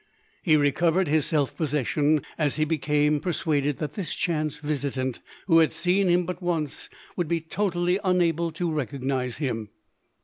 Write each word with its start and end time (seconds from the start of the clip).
He 0.41 0.57
recovered 0.57 1.07
his 1.07 1.27
self 1.27 1.55
possession 1.55 2.23
as 2.35 2.55
he 2.55 2.65
became 2.65 3.19
per 3.19 3.29
suaded 3.29 3.77
that 3.77 3.93
this 3.93 4.15
chance 4.15 4.57
visitant, 4.57 5.19
who 5.45 5.59
had 5.59 5.71
seen 5.71 6.07
him 6.09 6.25
but 6.25 6.41
once, 6.41 6.89
would 7.15 7.27
be 7.27 7.39
totally 7.39 7.99
unable 8.03 8.51
to 8.53 8.67
recog 8.67 9.03
nize 9.03 9.37
him. 9.37 9.69